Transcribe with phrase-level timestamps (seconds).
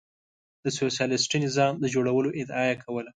[0.63, 3.09] د سوسیالیستي نظام د جوړولو ادعا یې کوله.